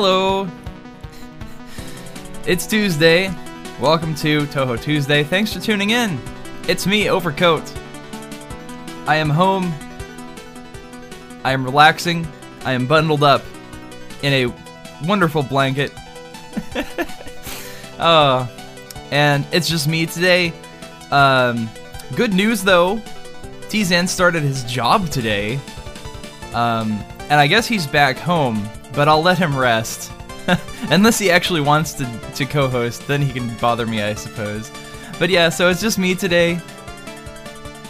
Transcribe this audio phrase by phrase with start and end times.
[0.00, 0.48] Hello!
[2.46, 3.34] It's Tuesday.
[3.80, 5.24] Welcome to Touhou Tuesday.
[5.24, 6.20] Thanks for tuning in.
[6.68, 7.64] It's me, Overcoat.
[9.08, 9.74] I am home.
[11.42, 12.28] I am relaxing.
[12.64, 13.42] I am bundled up
[14.22, 14.54] in a
[15.04, 15.92] wonderful blanket.
[17.98, 18.46] uh,
[19.10, 20.52] and it's just me today.
[21.10, 21.68] Um,
[22.14, 22.98] good news though,
[23.62, 25.58] Tizan started his job today.
[26.54, 30.10] Um, and I guess he's back home, but I'll let him rest.
[30.90, 34.72] Unless he actually wants to, to co host, then he can bother me, I suppose.
[35.20, 36.60] But yeah, so it's just me today.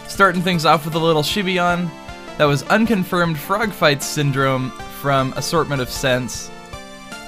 [0.07, 1.89] Starting things off with a little Shibayan.
[2.37, 4.69] That was unconfirmed frog fight syndrome
[5.01, 6.51] from Assortment of Sense.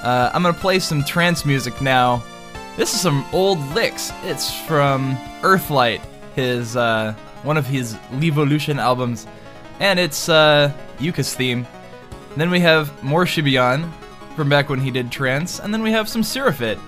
[0.03, 2.21] Uh, I'm gonna play some trance music now.
[2.77, 4.11] This is some old Lix.
[4.21, 6.01] It's from Earthlight,
[6.35, 9.25] his uh, one of his Levolution albums,
[9.79, 11.65] and it's uh, Yuka's theme.
[12.35, 13.91] Then we have more Shibayan
[14.35, 16.79] from back when he did trance, and then we have some Syrufit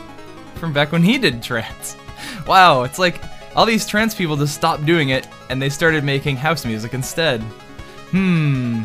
[0.56, 1.98] from back when he did trance.
[2.48, 3.22] Wow, it's like
[3.56, 7.42] all these trance people just stopped doing it and they started making house music instead.
[8.12, 8.84] Hmm.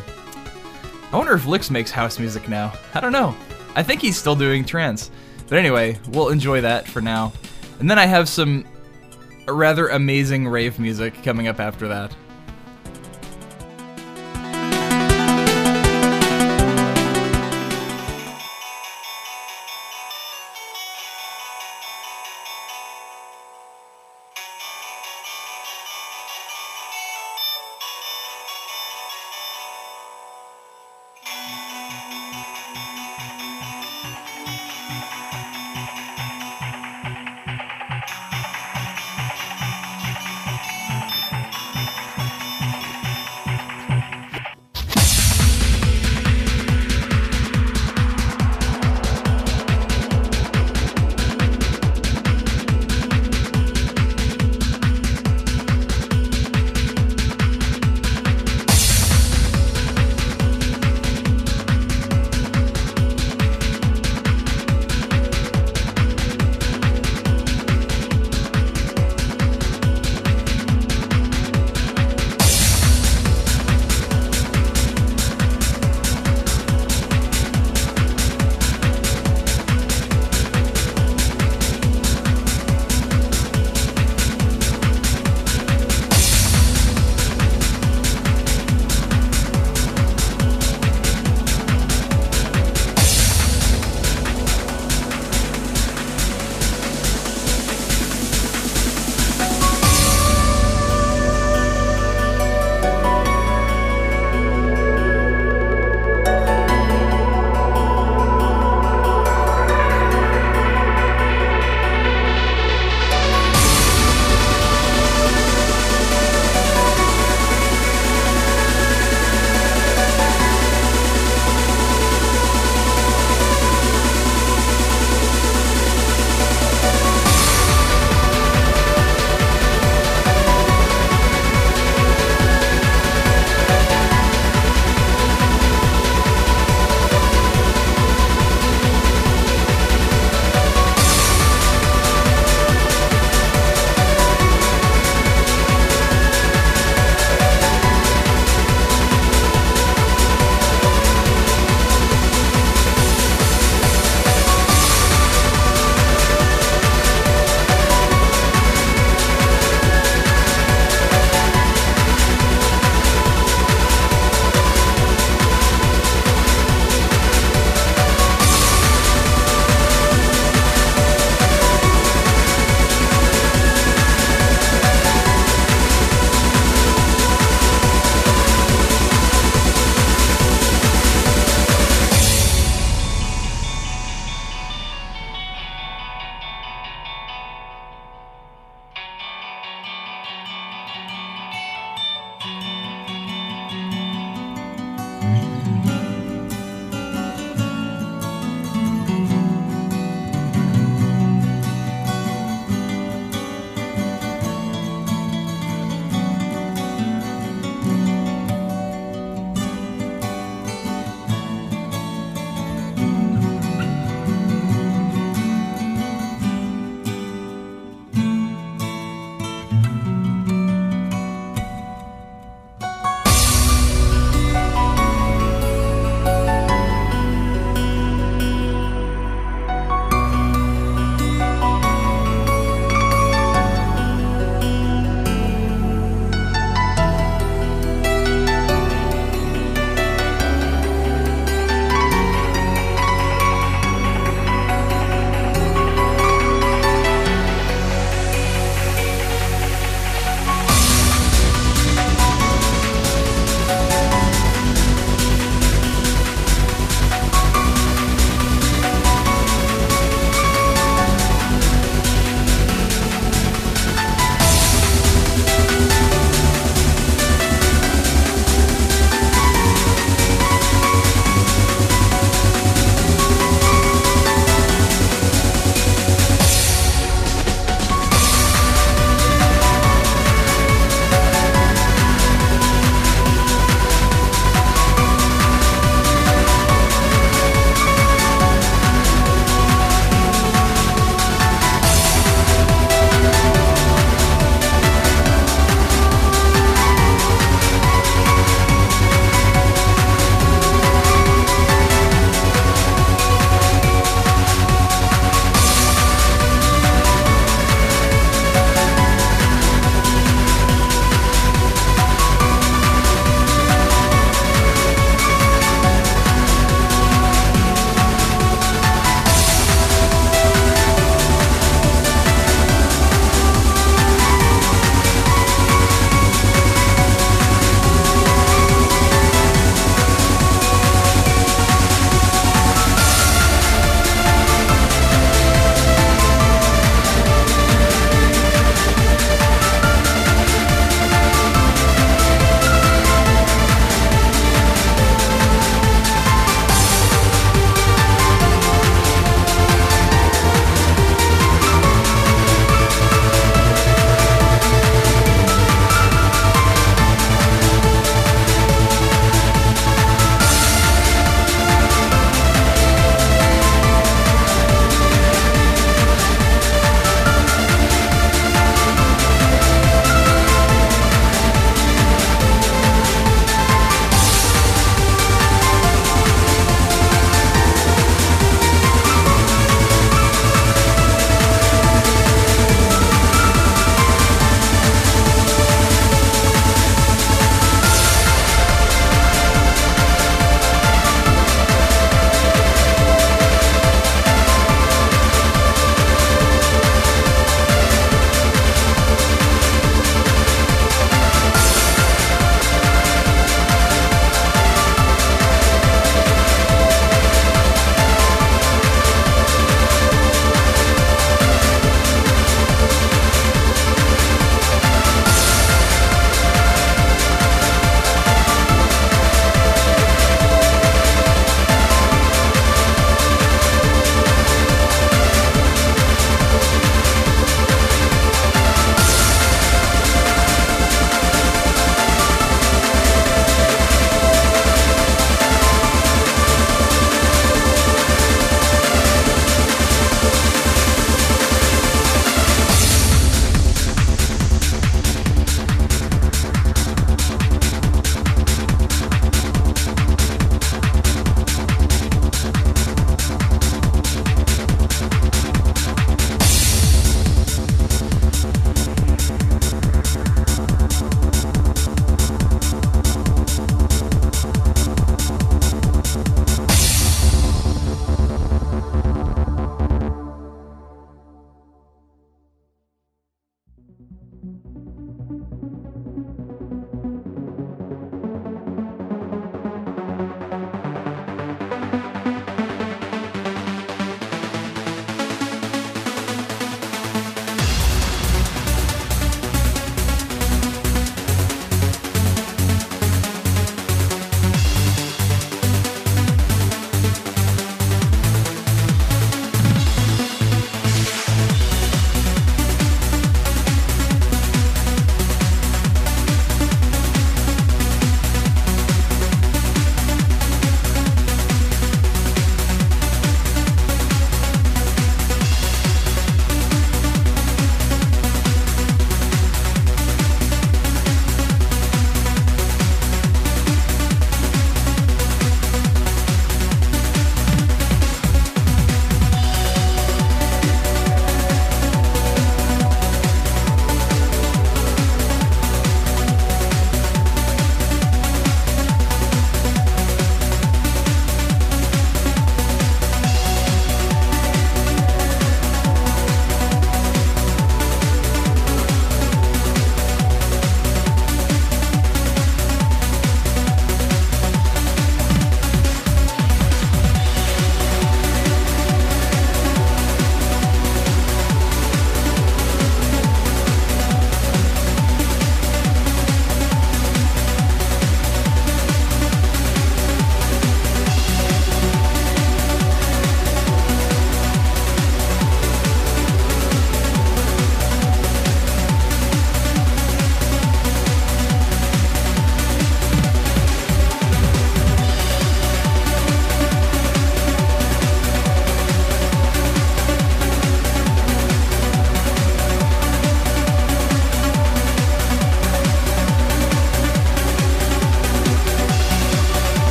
[1.12, 2.72] I wonder if Lix makes house music now.
[2.94, 3.34] I don't know.
[3.74, 5.10] I think he's still doing trance.
[5.48, 7.32] But anyway, we'll enjoy that for now.
[7.80, 8.64] And then I have some
[9.46, 12.14] rather amazing rave music coming up after that.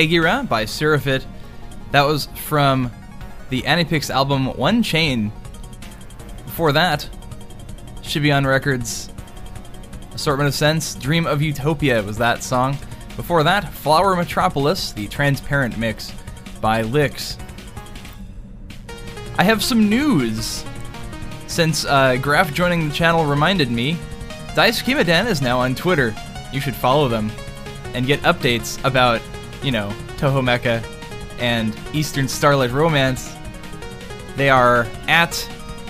[0.00, 1.24] Hegira by Syrufit.
[1.92, 2.90] That was from
[3.50, 5.30] the Anipix album One Chain.
[6.46, 7.08] Before that,
[8.00, 9.10] should be on records.
[10.14, 12.78] Assortment of Sense, Dream of Utopia was that song.
[13.16, 16.12] Before that, Flower Metropolis, the Transparent Mix
[16.62, 17.36] by Lix.
[19.36, 20.64] I have some news.
[21.46, 23.98] Since uh, Graf joining the channel reminded me,
[24.54, 26.14] Daisukimadan is now on Twitter.
[26.52, 27.30] You should follow them
[27.92, 29.20] and get updates about,
[29.62, 30.84] you know, Touhou Mecha
[31.38, 33.34] and Eastern Starlight Romance.
[34.36, 35.32] They are at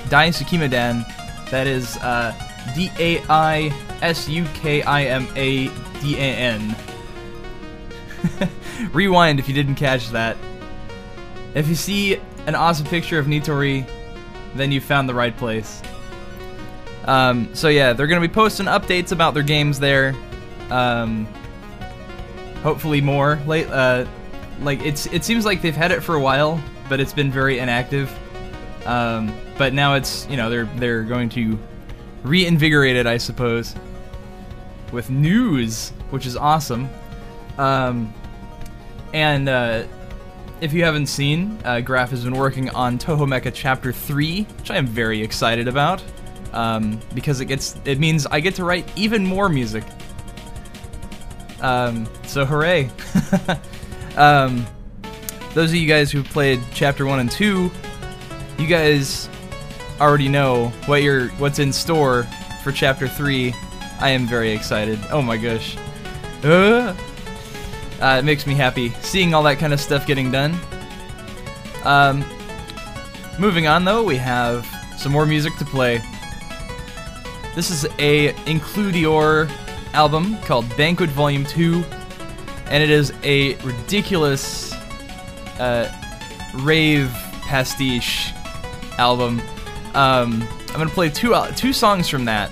[0.09, 1.05] Daisukimadan.
[1.51, 2.35] That is uh,
[2.75, 5.69] D A I S U K I M A
[6.01, 6.77] D A N.
[8.93, 10.37] Rewind if you didn't catch that.
[11.55, 13.89] If you see an awesome picture of Nitori,
[14.55, 15.83] then you found the right place.
[17.05, 20.15] Um, so yeah, they're gonna be posting updates about their games there.
[20.71, 21.27] Um,
[22.63, 23.67] hopefully more late.
[23.69, 24.07] Uh,
[24.61, 27.59] like it's it seems like they've had it for a while, but it's been very
[27.59, 28.15] inactive.
[28.87, 31.59] Um, but now it's you know they're they're going to
[32.23, 33.75] reinvigorate it, I suppose,
[34.93, 36.89] with news, which is awesome.
[37.59, 38.13] Um,
[39.13, 39.85] and uh,
[40.61, 44.71] if you haven't seen, uh, Graf has been working on Touhou Mecha Chapter 3, which
[44.71, 46.03] I am very excited about.
[46.53, 49.85] Um, because it gets it means I get to write even more music.
[51.61, 52.91] Um, so hooray!
[54.17, 54.67] um,
[55.55, 57.71] those of you guys who played Chapter One and Two,
[58.59, 59.29] you guys
[60.01, 62.25] already know what you're what's in store
[62.63, 63.55] for Chapter Three.
[64.01, 64.99] I am very excited.
[65.11, 65.77] Oh my gosh!
[66.43, 66.95] Uh,
[68.01, 70.59] it makes me happy seeing all that kind of stuff getting done.
[71.85, 72.25] Um,
[73.39, 76.01] moving on though, we have some more music to play.
[77.55, 79.51] This is a Includior
[79.93, 81.85] album called Banquet Volume 2,
[82.67, 84.73] and it is a ridiculous
[85.59, 85.91] uh,
[86.55, 87.11] rave
[87.43, 88.33] pastiche
[88.99, 89.41] album.
[89.95, 92.51] Um, I'm gonna play two uh, two songs from that.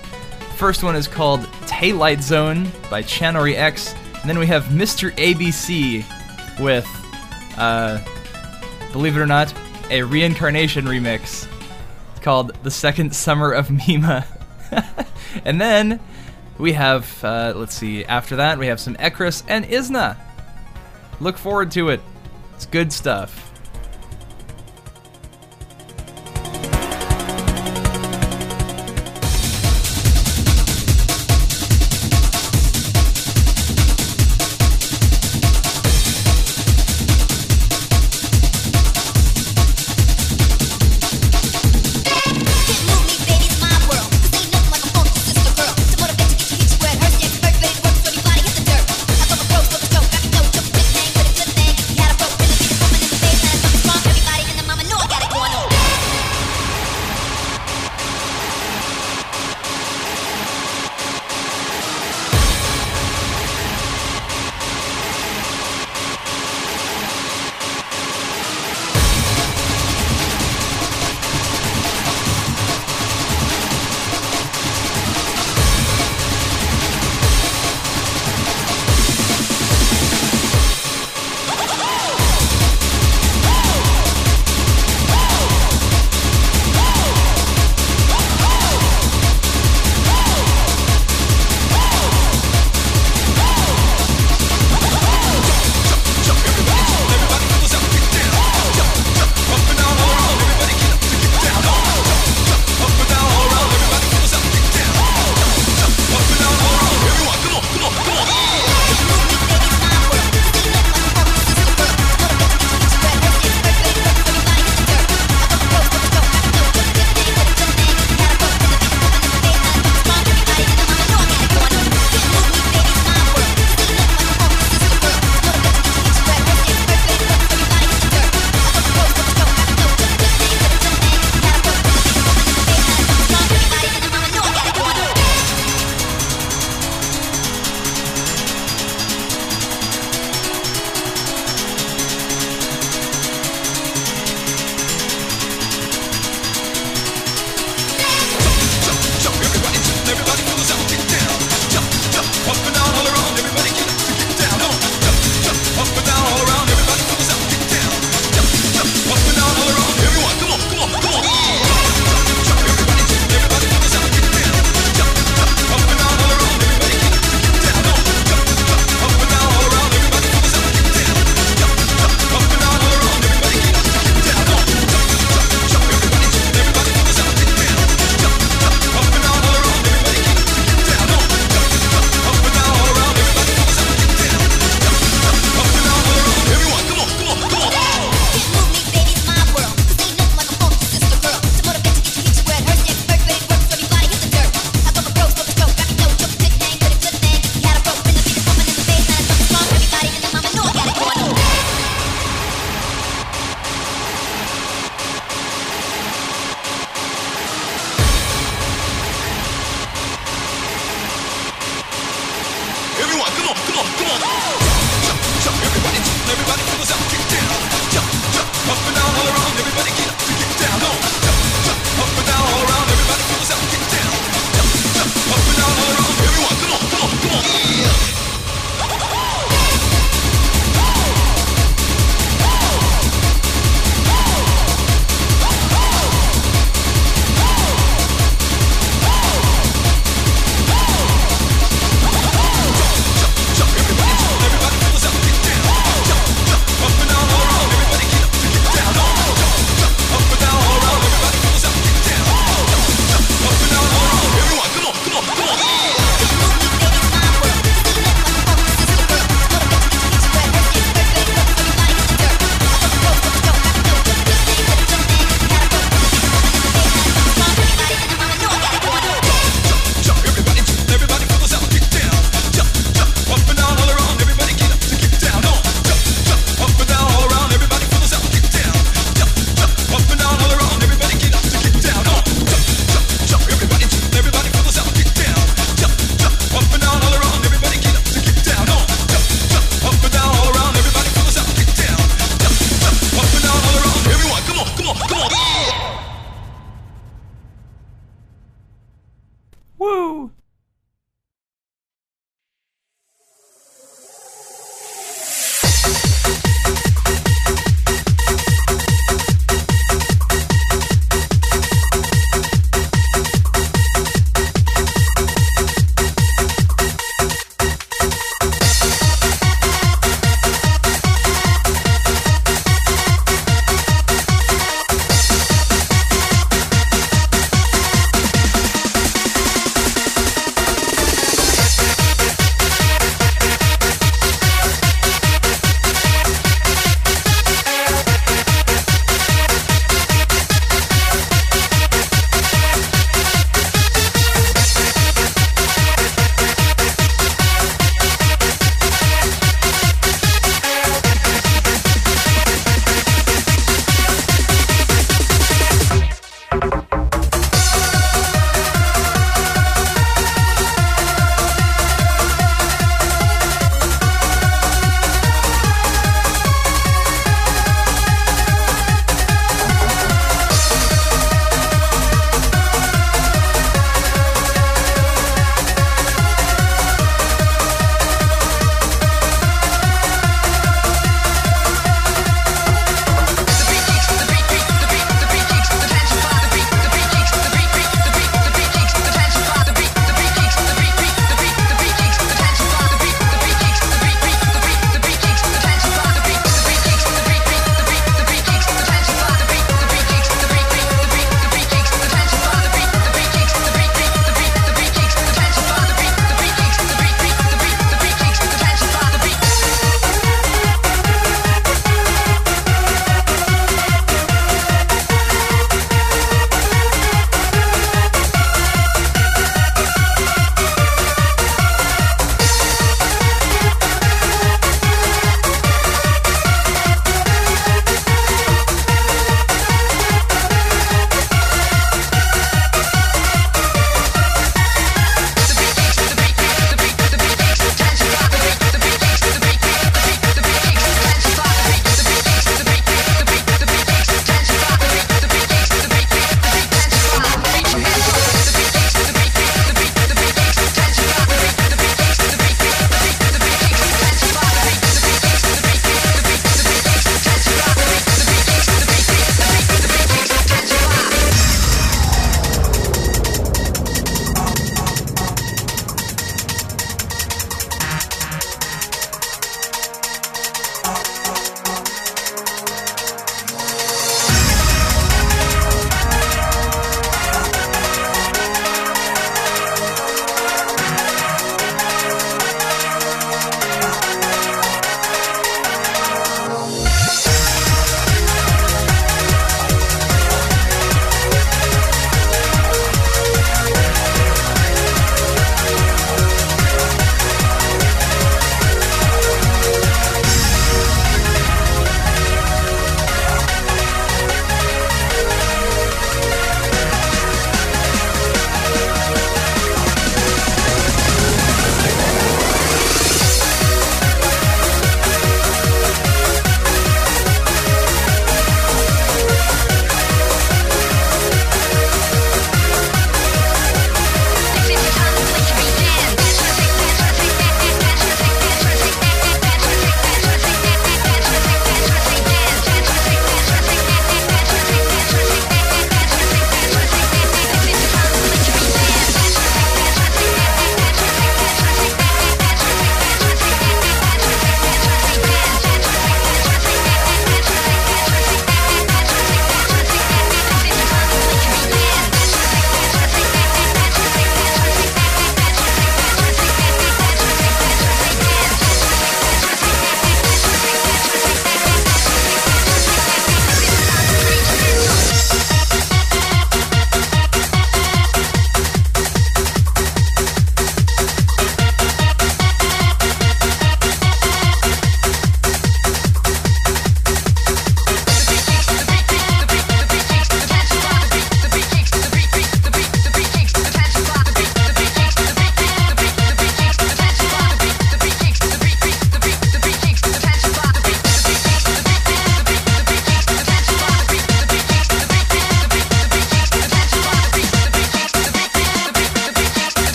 [0.57, 5.13] First one is called Tewilight Zone by CHANNORI X, and then we have Mr.
[5.13, 6.05] ABC
[6.59, 6.87] with,
[7.57, 8.03] uh,
[8.93, 9.55] believe it or not,
[9.91, 11.47] a reincarnation remix
[12.23, 14.27] called The Second Summer of Mima.
[15.45, 16.01] and then
[16.59, 20.17] we have, uh, let's see, after that we have some Ecriss and izna.
[21.21, 22.01] Look forward to it.
[22.55, 23.48] It's good stuff.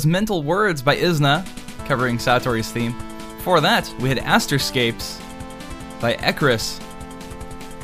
[0.00, 1.46] Was Mental Words by izna,
[1.86, 2.96] covering Satori's theme.
[3.36, 5.20] Before that, we had Asterscapes
[6.00, 6.80] by Ecriss.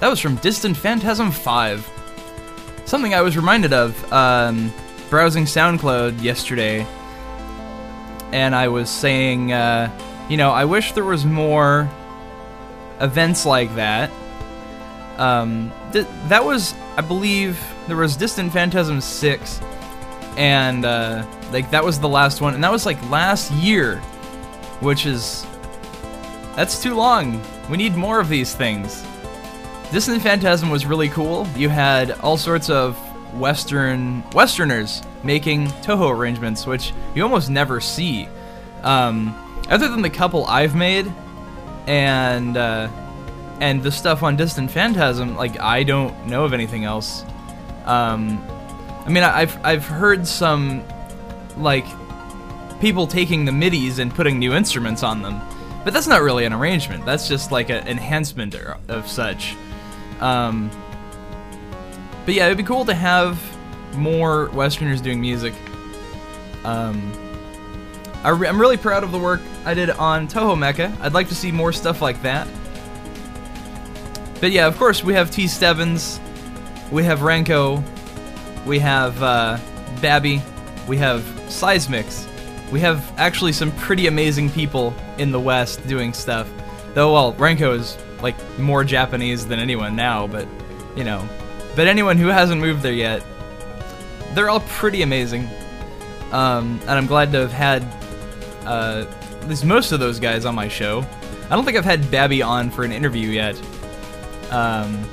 [0.01, 2.83] That was from Distant Phantasm 5.
[2.87, 4.73] Something I was reminded of um,
[5.11, 6.87] browsing SoundCloud yesterday,
[8.33, 9.91] and I was saying, uh,
[10.31, 11.87] you know, I wish there was more
[12.99, 14.11] events like that.
[15.19, 19.61] Um, th- that was, I believe, there was Distant Phantasm 6,
[20.39, 23.97] and uh, like that was the last one, and that was like last year,
[24.81, 25.47] which is
[26.55, 27.41] that's too long.
[27.69, 29.05] We need more of these things.
[29.93, 31.47] Distant Phantasm was really cool.
[31.57, 32.97] You had all sorts of
[33.35, 38.29] Western Westerners making Touhou arrangements, which you almost never see.
[38.83, 39.35] Um,
[39.69, 41.13] other than the couple I've made,
[41.87, 42.89] and uh,
[43.61, 47.25] and the stuff on Distant Phantasm, like I don't know of anything else.
[47.85, 48.45] Um,
[49.05, 50.85] I mean, I've I've heard some
[51.57, 51.87] like
[52.81, 55.41] people taking the midis and putting new instruments on them,
[55.85, 57.05] but that's not really an arrangement.
[57.07, 58.55] That's just like an enhancement
[58.89, 59.55] of such.
[60.21, 60.71] Um,
[62.25, 63.41] but yeah, it'd be cool to have
[63.97, 65.55] more Westerners doing music.
[66.65, 67.13] Um,
[68.25, 70.99] I am really proud of the work I did on Touhou Mecha.
[71.01, 72.49] I'd like to see more stuff like that.
[74.41, 75.47] But yeah, of course, we have T.
[75.47, 76.21] Stebbins,
[76.91, 77.83] we have Renko,
[78.67, 79.59] we have uh,
[80.03, 80.43] Babby,
[80.89, 82.27] we have Seismix.
[82.71, 86.49] We have actually some pretty amazing people in the West doing stuff.
[86.95, 90.49] Though, well, Renko is like more Japanese than anyone now, but
[90.97, 91.27] you know.
[91.75, 93.23] But anyone who hasn't moved there yet,
[94.35, 95.49] they're all pretty amazing.
[96.33, 97.83] Um, and I'm glad to have had
[98.67, 99.07] uh,
[99.41, 101.05] at least most of those guys on my show.
[101.49, 103.61] I don't think I've had Babby on for an interview yet.
[104.51, 105.09] Um,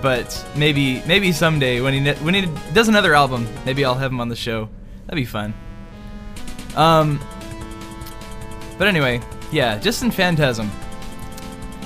[0.00, 4.20] but maybe maybe someday when he when he does another album, maybe I'll have him
[4.20, 4.68] on the show.
[5.08, 5.54] That'd be fun.
[6.76, 7.18] Um,
[8.76, 10.70] but anyway, yeah, Distant Phantasm.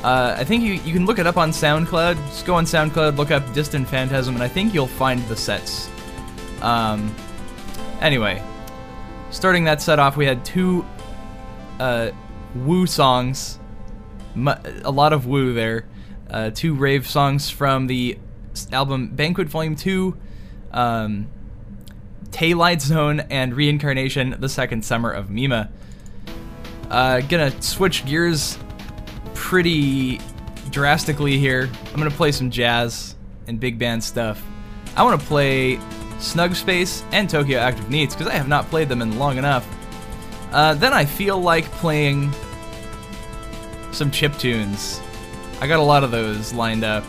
[0.02, 2.16] Uh, I think you, you can look it up on SoundCloud.
[2.26, 5.88] Just go on SoundCloud, look up Distant Phantasm, and I think you'll find the sets.
[6.60, 7.14] Um,
[8.00, 8.42] anyway,
[9.30, 10.84] starting that set off, we had two
[11.78, 12.10] uh,
[12.56, 13.60] Woo songs.
[14.36, 15.86] A lot of Woo there.
[16.28, 18.18] Uh, two rave songs from the
[18.72, 20.16] album Banquet Volume 2,
[20.72, 21.28] um,
[22.33, 25.70] Tewilight Zone, and Reincarnation, The Second Summer of Mima.
[26.91, 28.59] Uh, gonna switch gears
[29.35, 30.20] pretty
[30.70, 31.70] drastically here.
[31.93, 33.14] I'm gonna play some jazz
[33.47, 34.43] and big band stuff.
[34.97, 35.78] I wanna play
[36.18, 39.66] Snug Space and Tokyo Active NEETs because I have not played them in long enough.
[40.53, 42.33] Uh, then I feel like playing
[43.93, 45.01] some chip tunes.
[45.61, 47.05] I got a lot of those lined up.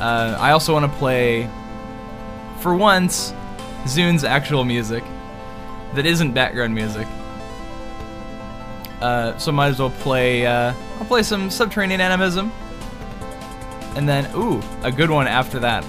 [0.00, 1.48] Uh, I also want to play,
[2.60, 3.32] for once,
[3.88, 5.04] ZUN's actual music
[5.94, 7.06] that isn't background music.
[9.00, 10.46] Uh, so might as well play.
[10.46, 12.50] Uh, I'll play some Subterranean Animism,
[13.94, 15.84] and then ooh, a good one after that.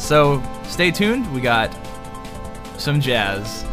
[0.00, 1.32] So stay tuned.
[1.32, 1.70] We got
[2.78, 3.64] some jazz.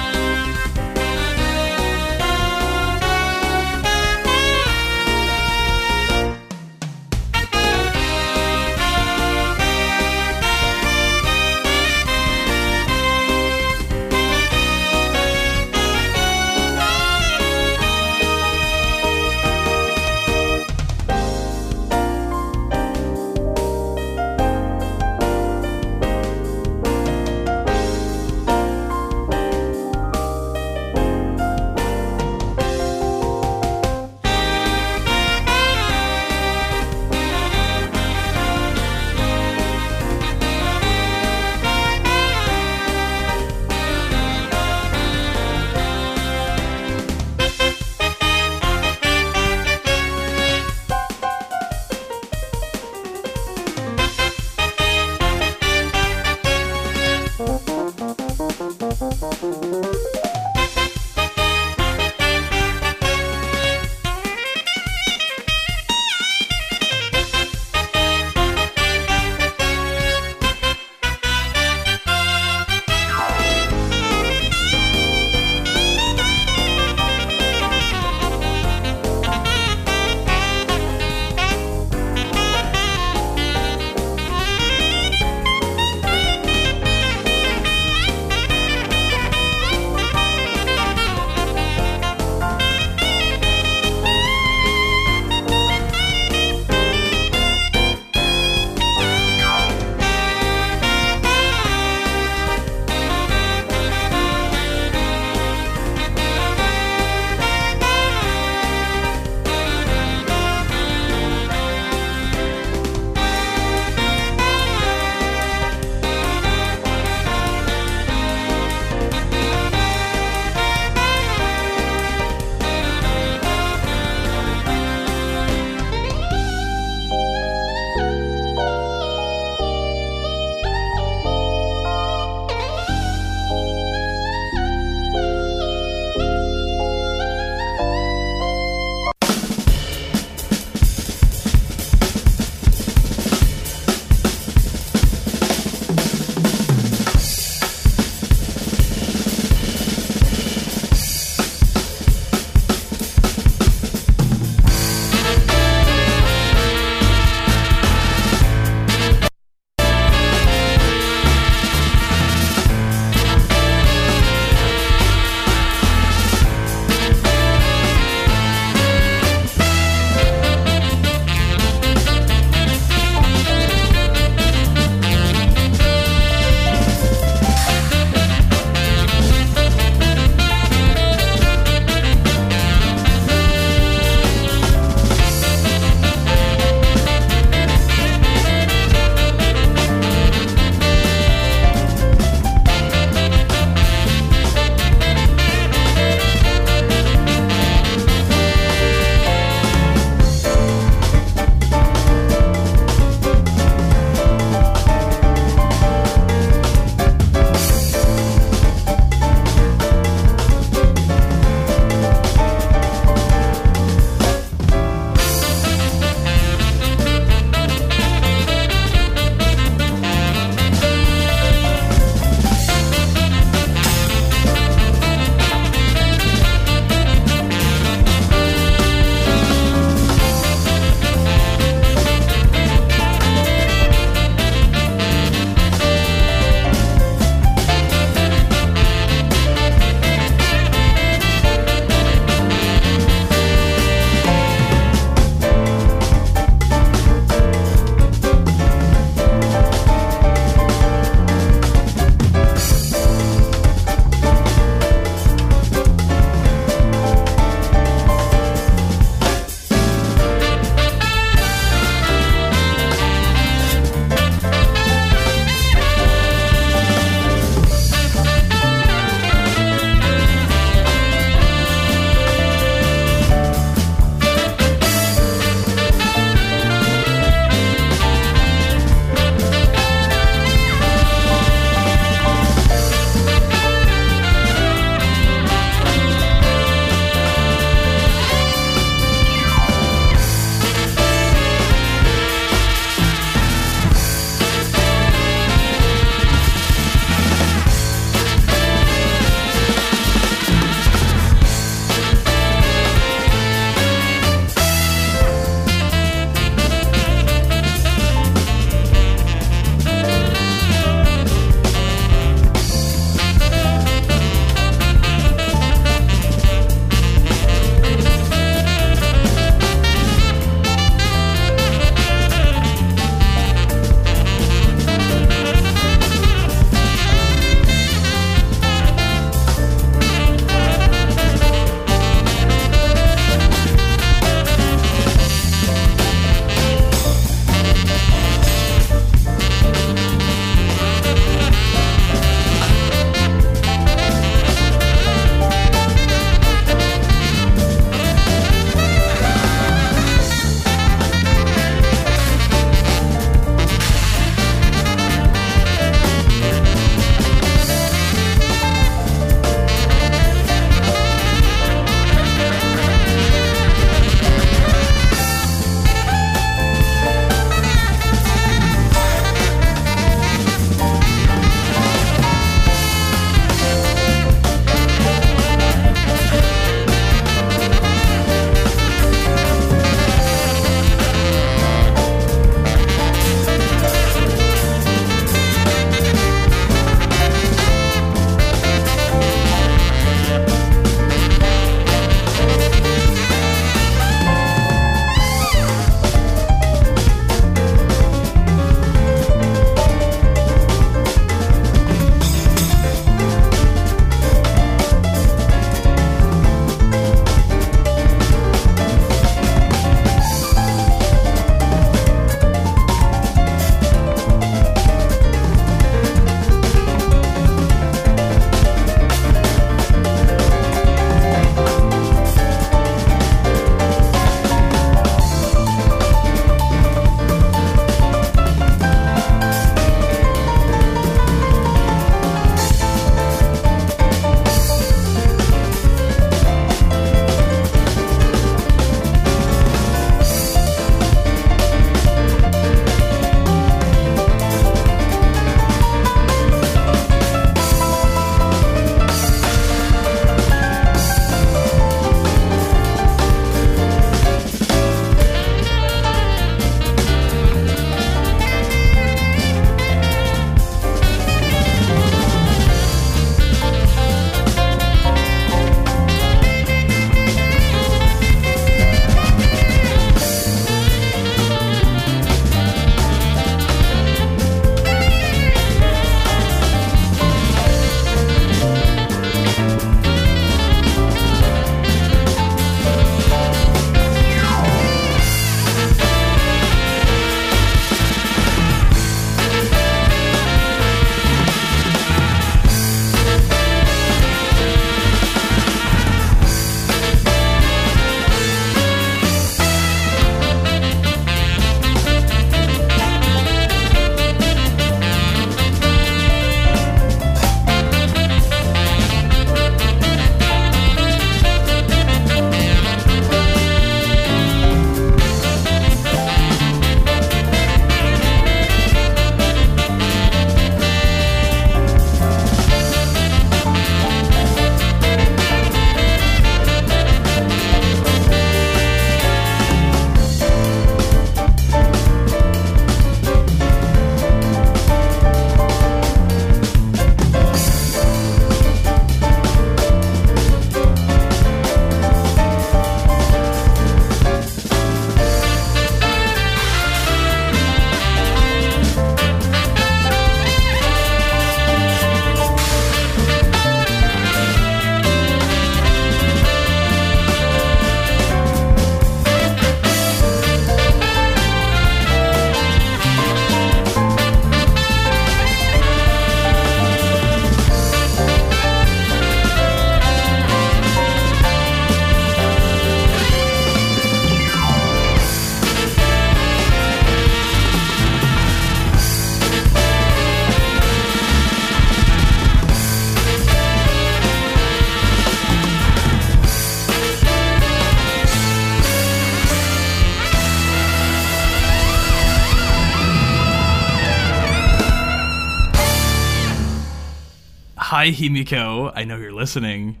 [598.01, 598.91] Hi, Himiko.
[598.95, 600.00] I know you're listening.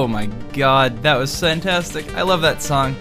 [0.00, 2.14] Oh my god, that was fantastic.
[2.14, 2.94] I love that song.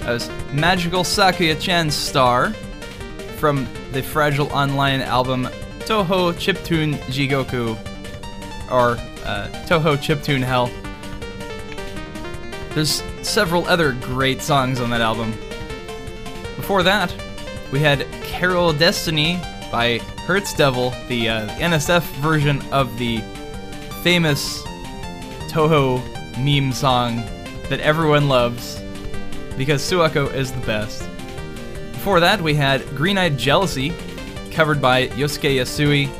[0.00, 2.50] That was Magical Sakuya Chan's Star
[3.38, 5.44] from the Fragile Online album
[5.86, 7.78] Touhou Chiptune Jigoku,
[8.72, 10.68] or uh, Touhou Chiptune Hell.
[12.74, 15.30] There's several other great songs on that album.
[16.56, 17.14] Before that,
[17.70, 19.40] we had Carol Destiny
[19.70, 23.20] by Hertz Devil, the uh, NSF version of the
[24.02, 24.60] famous
[25.46, 26.02] Touhou
[26.44, 27.16] meme song
[27.68, 28.80] that everyone loves
[29.56, 31.08] because Suwako is the best.
[31.92, 33.92] Before that, we had Green Eyed Jealousy,
[34.50, 36.10] covered by Yosuke Yasui.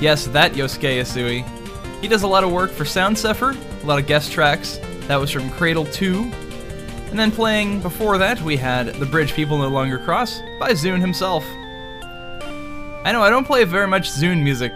[0.00, 2.00] Yes, that Yosuke Yasui.
[2.00, 4.78] He does a lot of work for Sound Suffer, a lot of guest tracks.
[5.08, 6.30] That was from Cradle 2.
[7.10, 11.00] And then playing before that, we had The Bridge People No Longer Cross by ZUN
[11.00, 11.44] himself.
[13.04, 14.72] I know I don't play very much ZUN music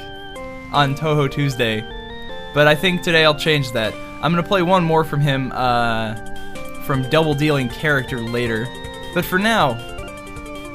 [0.73, 1.85] on Touhou Tuesday,
[2.53, 3.95] but I think today I'll change that.
[4.27, 6.17] I'm gonna play one more from him, uh,
[6.83, 8.67] from Double Dealing Character later.
[9.15, 9.79] But for now,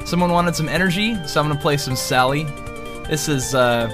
[0.06, 2.44] someone wanted some energy, so I'm gonna play some Sally.
[3.10, 3.90] This is uh,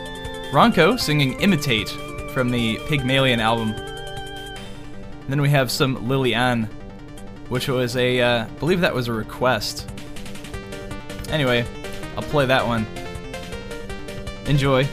[0.52, 1.89] Ranko singing Imitate
[2.32, 3.70] from the Pygmalion album.
[3.70, 6.68] And then we have some Lily Ann,
[7.48, 9.90] which was a, uh, I believe that was a request.
[11.30, 11.66] Anyway,
[12.16, 12.86] I'll play that one.
[14.47, 14.86] Enjoy.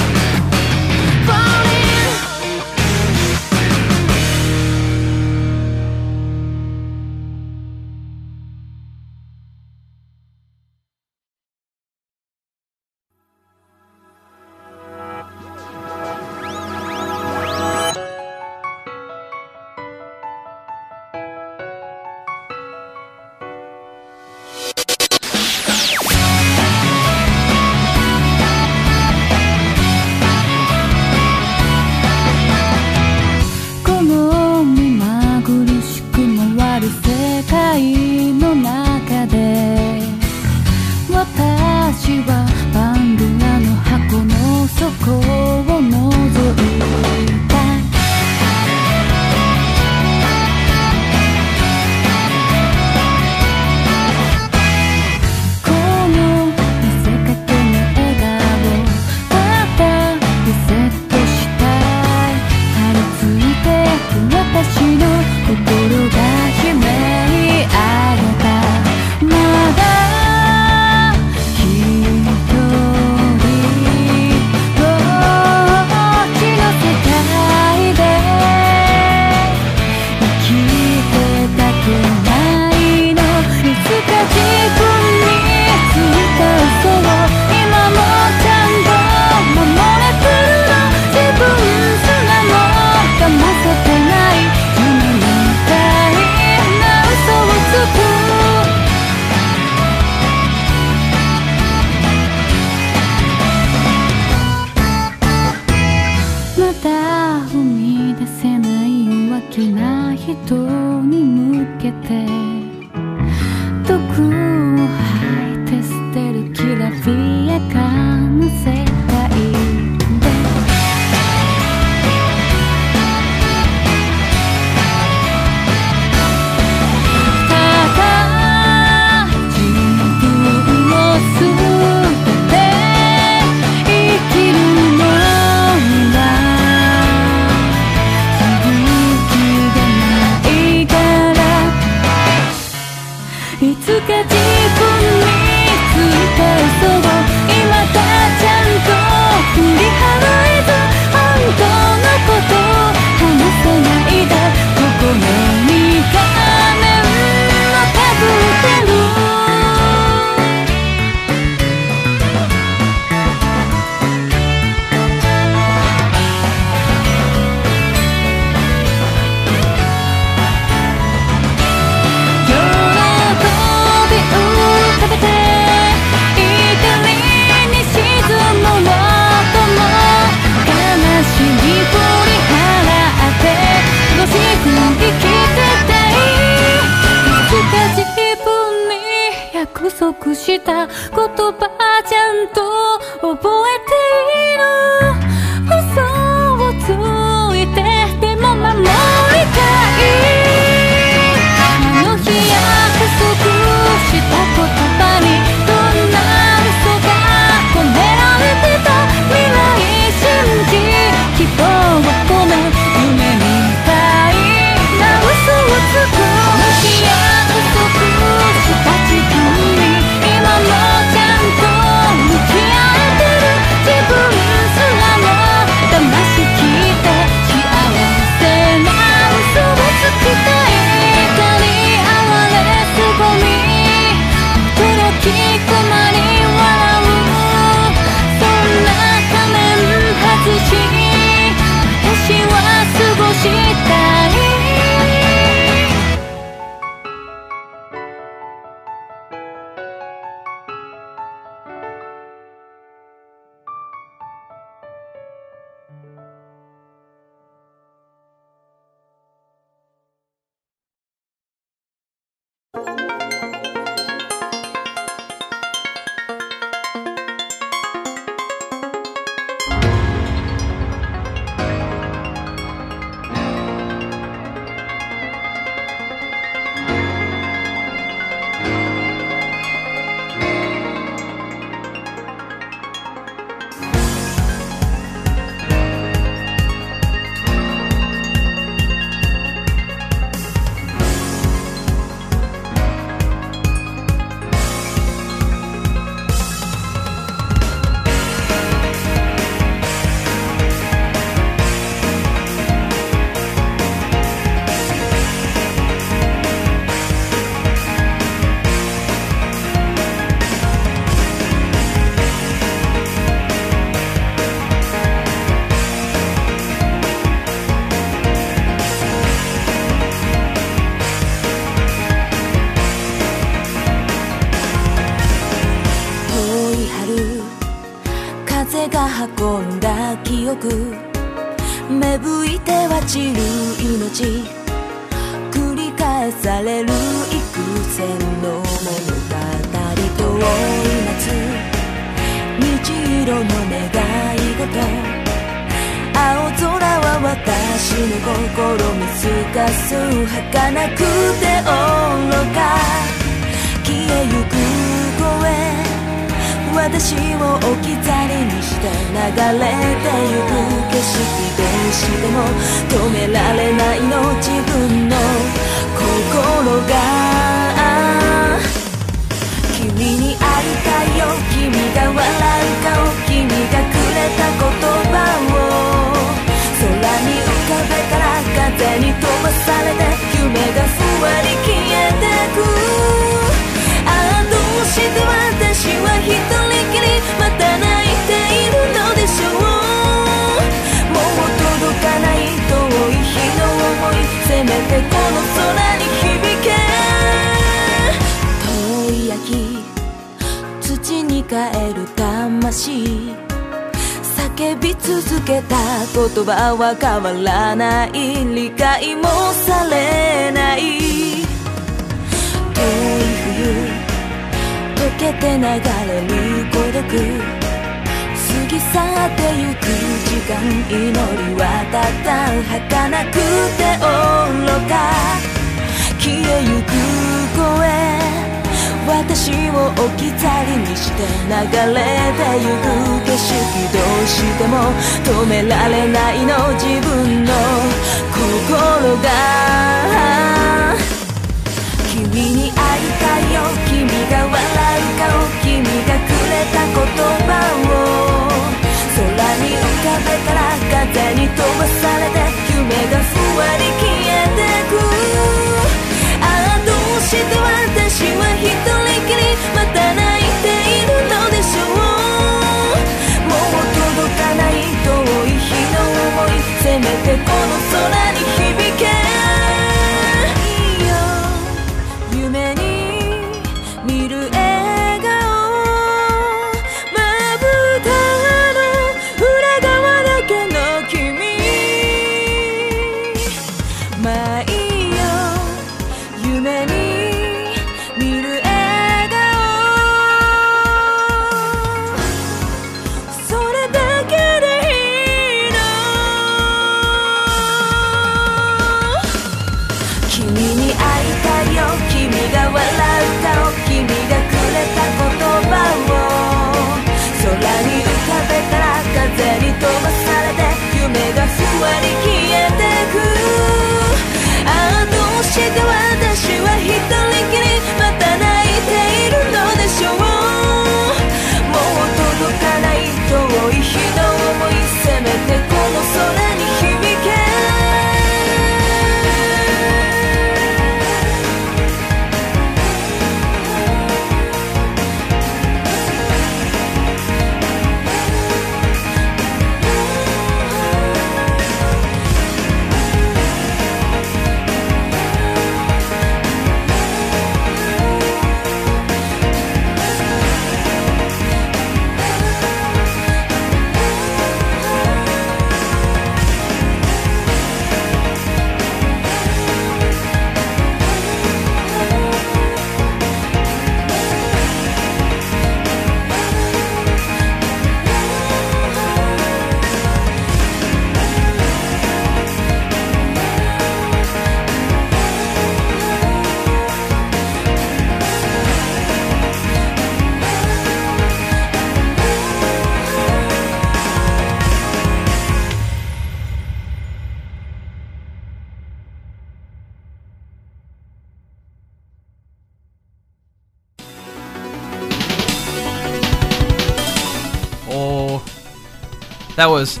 [599.62, 600.00] That was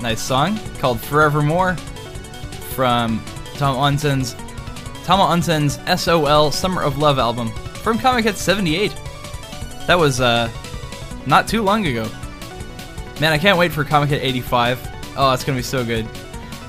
[0.00, 1.76] nice song called Forevermore
[2.74, 3.22] from
[3.54, 4.34] Tom Unsen's
[5.04, 7.52] Tama Onsen's SOL Summer of Love album
[7.84, 8.92] from Comiket 78.
[9.86, 10.50] That was uh
[11.26, 12.10] not too long ago.
[13.20, 15.14] Man, I can't wait for Comiket 85.
[15.16, 16.04] Oh, it's gonna be so good.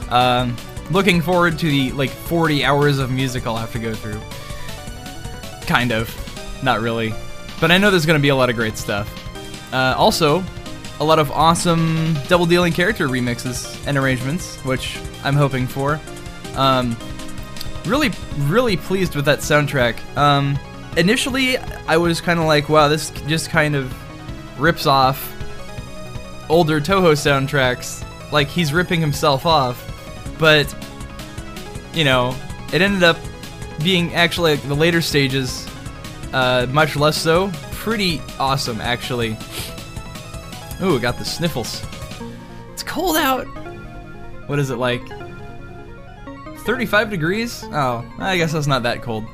[0.10, 0.56] Um,
[0.92, 4.22] looking forward to the like 40 hours of music I'll have to go through.
[5.66, 6.14] Kind of,
[6.64, 7.12] not really,
[7.60, 9.10] but I know there's gonna be a lot of great stuff.
[9.74, 10.44] Uh, also,
[11.04, 16.00] a lot of awesome double dealing character remixes and arrangements, which I'm hoping for.
[16.56, 16.96] Um,
[17.86, 19.98] really, really pleased with that soundtrack.
[20.16, 20.58] Um,
[20.96, 23.94] initially, I was kind of like, wow, this just kind of
[24.58, 25.30] rips off
[26.50, 28.06] older Touhou soundtracks.
[28.32, 29.78] Like, he's ripping himself off.
[30.40, 30.74] But,
[31.94, 32.34] you know,
[32.72, 33.18] it ended up
[33.84, 35.68] being actually like, the later stages,
[36.32, 37.52] uh, much less so.
[37.72, 39.38] Pretty awesome, actually.
[40.82, 41.84] Ooh, got the sniffles.
[42.72, 43.46] It's cold out.
[44.48, 45.02] What is it like?
[46.64, 47.64] 35 degrees?
[47.72, 49.26] Oh, I guess that's not that cold.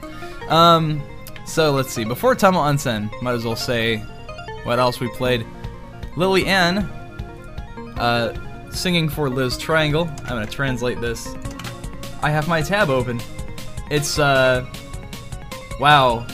[0.50, 1.02] Um,
[1.46, 2.04] so let's see.
[2.04, 3.98] Before Tama Onsen, might as well say
[4.64, 5.46] what else we played.
[6.16, 6.80] Lily Ann,
[7.98, 10.08] uh, singing for Liz Triangle.
[10.20, 11.28] I'm gonna translate this.
[12.22, 13.22] I have my tab open.
[13.90, 14.66] It's, uh,
[15.80, 16.26] wow.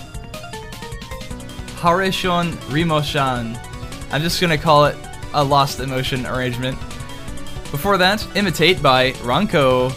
[1.78, 3.65] Harishon Rimoshan.
[4.12, 4.98] I'm just gonna call it
[5.34, 6.78] a Lost Emotion arrangement.
[7.72, 9.92] Before that, Imitate by Ranko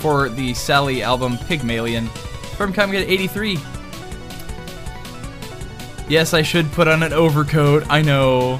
[0.00, 2.06] for the Sally album Pygmalion
[2.56, 3.58] from Comic 83.
[6.08, 7.84] Yes, I should put on an overcoat.
[7.88, 8.58] I know.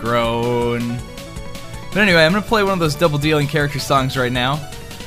[0.00, 0.98] Groan.
[1.92, 4.56] But anyway, I'm gonna play one of those double dealing character songs right now.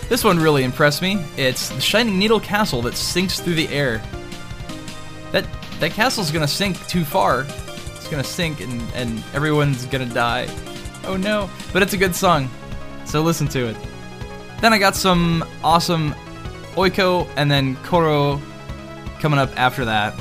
[0.08, 1.24] This one really impressed me.
[1.36, 4.02] It's the Shining Needle Castle that sinks through the air.
[5.32, 5.46] That
[5.80, 7.46] that castle's gonna sink too far.
[8.06, 10.48] It's gonna sink and, and everyone's gonna die.
[11.06, 11.50] Oh no.
[11.74, 12.52] But it's a good song.
[13.04, 13.76] So listen to it.
[14.62, 16.14] Then I got some awesome
[16.76, 18.40] Oiko and then Koro
[19.20, 20.14] coming up after that.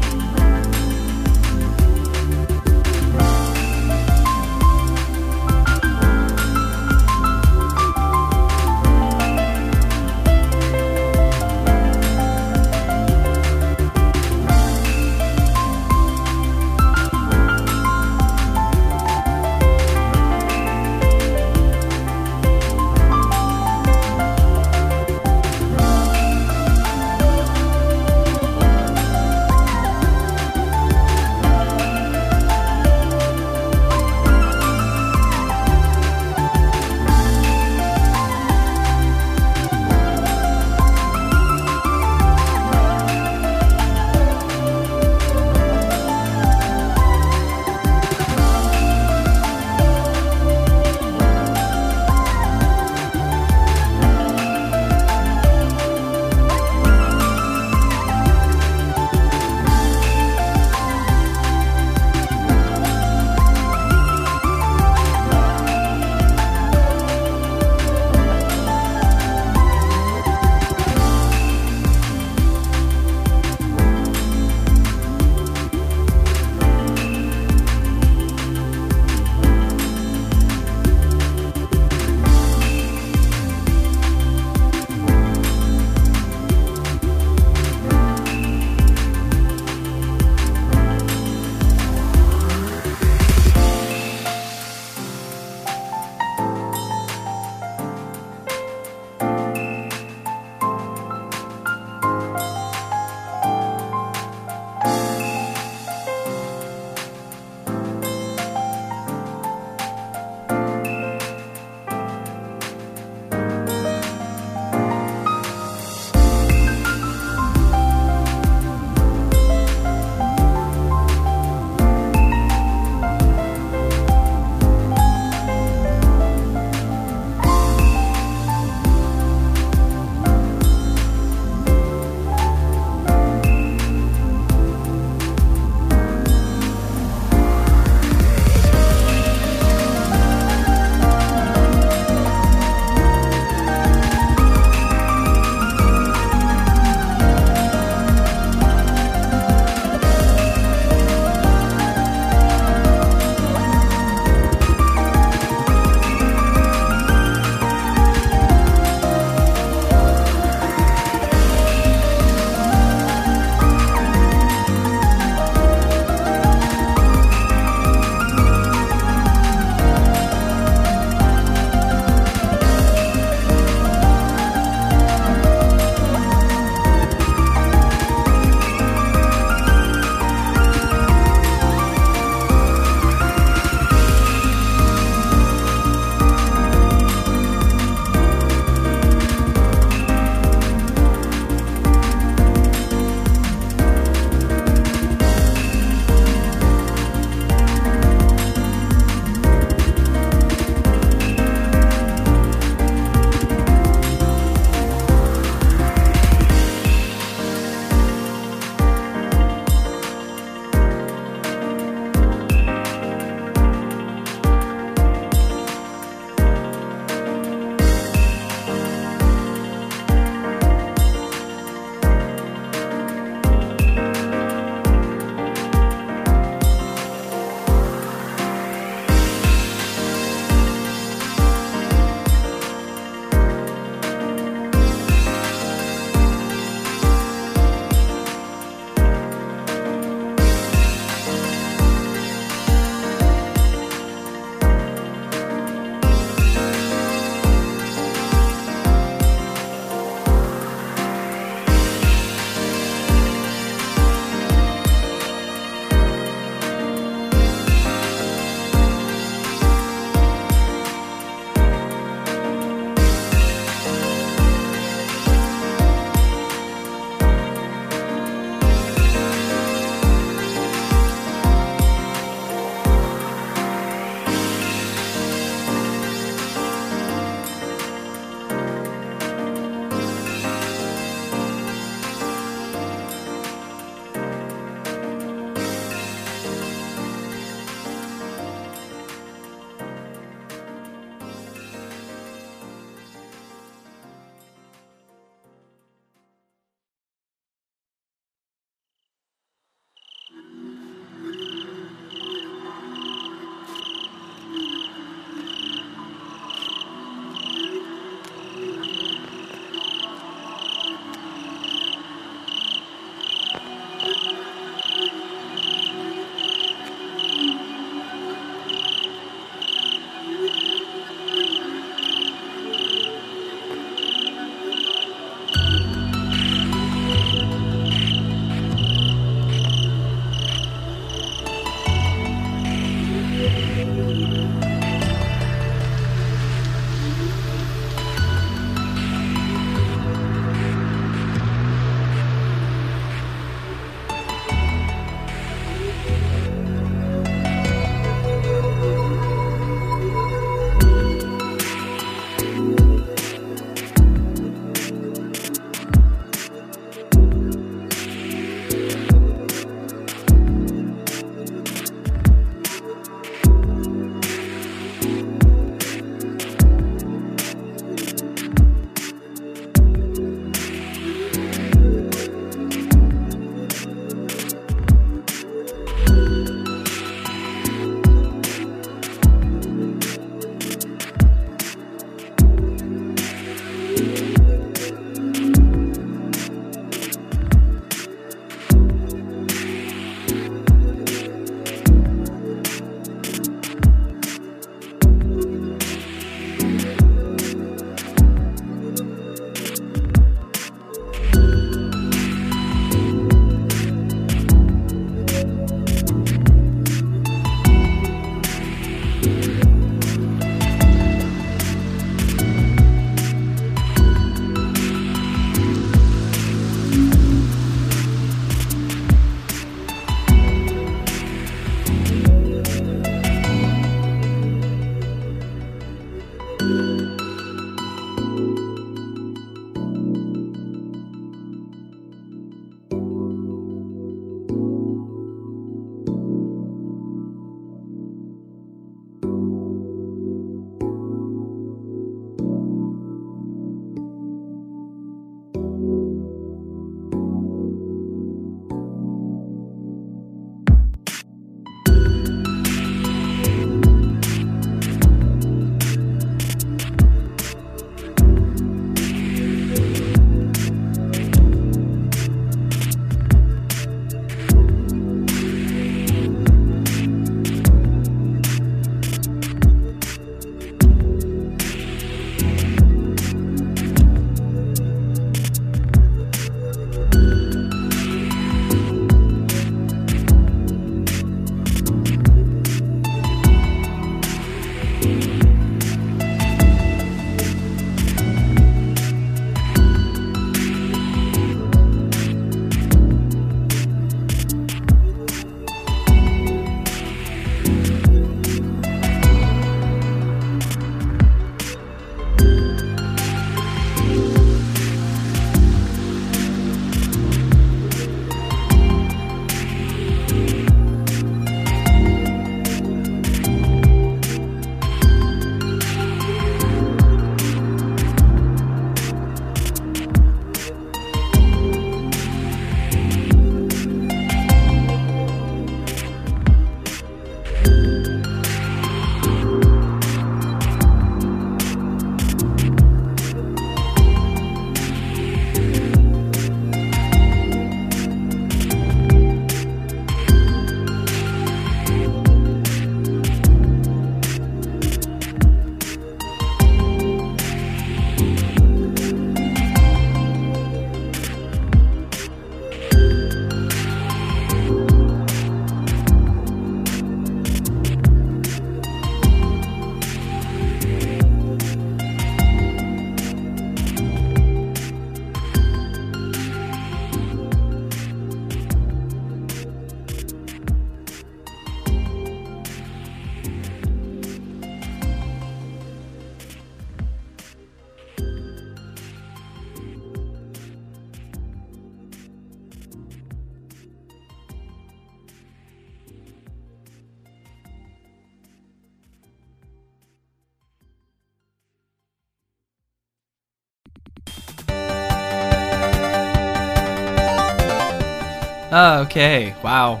[599.02, 599.54] Okay.
[599.62, 600.00] Wow.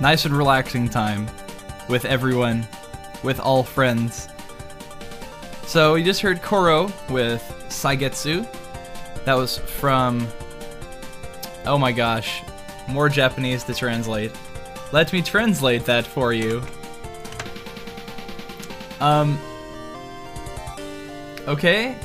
[0.00, 1.28] Nice and relaxing time
[1.88, 2.66] with everyone,
[3.22, 4.28] with all friends.
[5.66, 8.46] So you just heard Koro with Saigetsu.
[9.24, 10.26] That was from.
[11.66, 12.42] Oh my gosh.
[12.88, 14.32] More Japanese to translate.
[14.92, 16.62] Let me translate that for you.
[19.00, 19.38] Um.
[21.46, 21.96] Okay.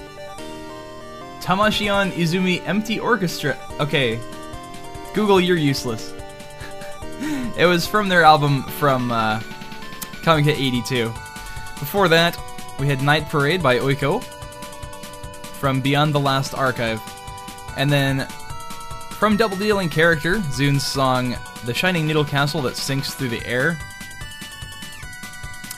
[1.39, 3.57] Tamashion Izumi Empty Orchestra.
[3.79, 4.19] Okay.
[5.15, 6.13] Google, you're useless.
[7.57, 9.39] it was from their album from uh,
[10.23, 11.05] Comiket 82.
[11.79, 12.37] Before that,
[12.79, 14.21] we had Night Parade by Oiko
[15.53, 17.01] from Beyond the Last Archive.
[17.77, 18.27] And then
[19.11, 23.79] from Double Dealing Character, ZUN's song The Shining Needle Castle That Sinks Through the Air.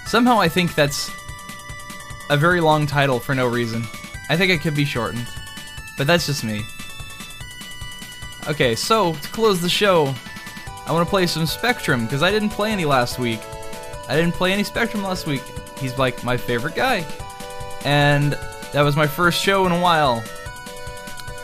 [0.08, 1.12] Somehow I think that's
[2.32, 3.84] a very long title for no reason.
[4.32, 5.28] I think it could be shortened.
[5.96, 6.66] But that's just me.
[8.48, 10.14] Okay, so to close the show,
[10.86, 13.42] I want to play some Spectrum because I didn't play any last week.
[14.08, 15.44] I didn't play any Spectrum last week.
[15.80, 17.06] He's like my favorite guy.
[17.84, 18.34] And
[18.72, 20.24] that was my first show in a while.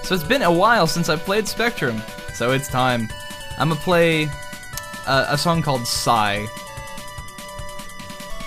[0.03, 2.01] So it's been a while since I played Spectrum.
[2.35, 3.09] So it's time.
[3.57, 4.29] I'm gonna play
[5.05, 6.47] a, a song called Sigh.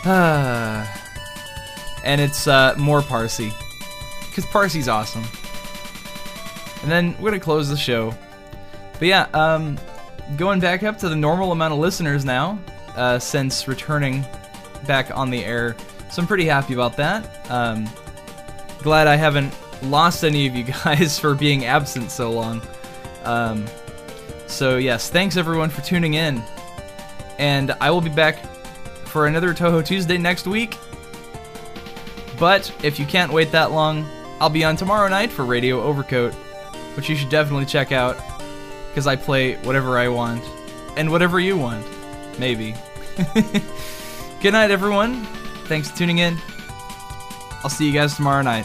[2.05, 3.53] and it's uh, more Parsi.
[4.29, 5.25] Because Parsi's awesome.
[6.83, 8.15] And then we're gonna close the show.
[8.99, 9.79] But yeah, um,
[10.37, 12.59] going back up to the normal amount of listeners now,
[12.97, 14.25] uh, since returning
[14.87, 15.77] back on the air.
[16.11, 17.51] So I'm pretty happy about that.
[17.51, 17.89] Um,
[18.83, 22.63] glad I haven't lost any of you guys for being absent so long.
[23.25, 23.67] Um,
[24.47, 26.43] so yes, thanks everyone for tuning in.
[27.39, 28.45] And I will be back
[29.07, 30.77] for another Touhou Tuesday next week.
[32.39, 34.07] But if you can't wait that long,
[34.41, 36.35] I'll be on tomorrow night for Radio Overcoat,
[36.95, 38.17] which you should definitely check out
[38.97, 40.43] because I play whatever I want
[40.97, 41.85] and whatever you want.
[42.39, 42.75] Maybe.
[44.41, 45.27] Good night, everyone.
[45.67, 46.39] Thanks for tuning in.
[47.63, 48.65] I'll see you guys tomorrow night.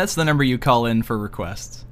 [0.00, 1.84] That's the number you call in for requests.